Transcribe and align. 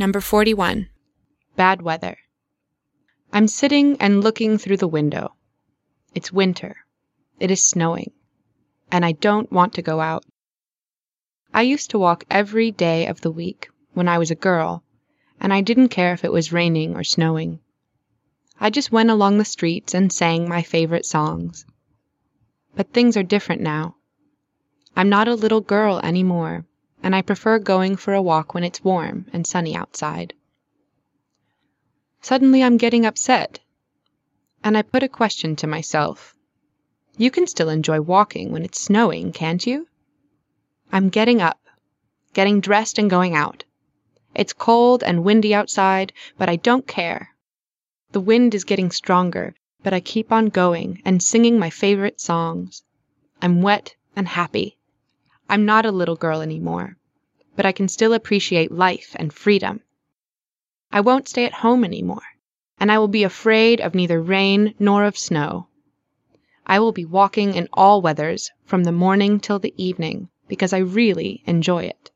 Number 0.00 0.20
41. 0.20 0.88
Bad 1.56 1.82
weather. 1.82 2.18
I'm 3.32 3.48
sitting 3.48 4.00
and 4.00 4.22
looking 4.22 4.56
through 4.56 4.76
the 4.76 4.86
window. 4.86 5.34
It's 6.14 6.32
winter. 6.32 6.76
It 7.40 7.50
is 7.50 7.66
snowing. 7.66 8.12
And 8.92 9.04
I 9.04 9.10
don't 9.10 9.50
want 9.50 9.72
to 9.74 9.82
go 9.82 9.98
out. 9.98 10.24
I 11.52 11.62
used 11.62 11.90
to 11.90 11.98
walk 11.98 12.22
every 12.30 12.70
day 12.70 13.08
of 13.08 13.22
the 13.22 13.32
week 13.32 13.70
when 13.92 14.06
I 14.06 14.18
was 14.18 14.30
a 14.30 14.36
girl, 14.36 14.84
and 15.40 15.52
I 15.52 15.62
didn't 15.62 15.88
care 15.88 16.12
if 16.12 16.24
it 16.24 16.30
was 16.30 16.52
raining 16.52 16.94
or 16.94 17.02
snowing. 17.02 17.58
I 18.60 18.70
just 18.70 18.92
went 18.92 19.10
along 19.10 19.38
the 19.38 19.44
streets 19.44 19.94
and 19.94 20.12
sang 20.12 20.48
my 20.48 20.62
favorite 20.62 21.06
songs. 21.06 21.66
But 22.76 22.92
things 22.92 23.16
are 23.16 23.24
different 23.24 23.62
now. 23.62 23.96
I'm 24.94 25.08
not 25.08 25.26
a 25.26 25.34
little 25.34 25.60
girl 25.60 25.98
anymore, 26.04 26.66
and 27.02 27.14
I 27.14 27.22
prefer 27.22 27.58
going 27.58 27.96
for 27.96 28.14
a 28.14 28.22
walk 28.22 28.54
when 28.54 28.64
it's 28.64 28.84
warm 28.84 29.26
and 29.32 29.46
sunny 29.46 29.76
outside. 29.76 30.34
Suddenly 32.20 32.62
I'm 32.62 32.76
getting 32.76 33.06
upset, 33.06 33.60
and 34.64 34.76
I 34.76 34.82
put 34.82 35.02
a 35.02 35.08
question 35.08 35.56
to 35.56 35.66
myself. 35.66 36.34
You 37.16 37.30
can 37.30 37.46
still 37.46 37.68
enjoy 37.68 38.00
walking 38.00 38.52
when 38.52 38.64
it's 38.64 38.80
snowing, 38.80 39.32
can't 39.32 39.66
you? 39.66 39.88
I'm 40.92 41.08
getting 41.08 41.42
up, 41.42 41.60
getting 42.32 42.60
dressed 42.60 42.98
and 42.98 43.10
going 43.10 43.34
out. 43.34 43.64
It's 44.34 44.52
cold 44.52 45.02
and 45.02 45.24
windy 45.24 45.54
outside, 45.54 46.12
but 46.38 46.48
I 46.48 46.56
don't 46.56 46.86
care. 46.86 47.34
The 48.12 48.20
wind 48.20 48.54
is 48.54 48.64
getting 48.64 48.90
stronger, 48.90 49.54
but 49.82 49.92
I 49.92 50.00
keep 50.00 50.32
on 50.32 50.46
going 50.46 51.02
and 51.04 51.22
singing 51.22 51.58
my 51.58 51.70
favorite 51.70 52.20
songs. 52.20 52.82
I'm 53.42 53.60
wet 53.62 53.96
and 54.16 54.26
happy. 54.26 54.77
I'm 55.50 55.64
not 55.64 55.86
a 55.86 55.92
little 55.92 56.16
girl 56.16 56.42
anymore, 56.42 56.96
but 57.56 57.64
I 57.64 57.72
can 57.72 57.88
still 57.88 58.12
appreciate 58.12 58.70
life 58.70 59.16
and 59.18 59.32
freedom. 59.32 59.80
I 60.92 61.00
won't 61.00 61.28
stay 61.28 61.44
at 61.46 61.54
home 61.54 61.84
anymore, 61.84 62.22
and 62.78 62.92
I 62.92 62.98
will 62.98 63.08
be 63.08 63.24
afraid 63.24 63.80
of 63.80 63.94
neither 63.94 64.20
rain 64.20 64.74
nor 64.78 65.04
of 65.04 65.16
snow. 65.16 65.68
I 66.66 66.80
will 66.80 66.92
be 66.92 67.06
walking 67.06 67.54
in 67.54 67.68
all 67.72 68.02
weathers 68.02 68.50
from 68.66 68.84
the 68.84 68.92
morning 68.92 69.40
till 69.40 69.58
the 69.58 69.72
evening 69.82 70.28
because 70.48 70.74
I 70.74 70.78
really 70.78 71.42
enjoy 71.46 71.84
it. 71.84 72.10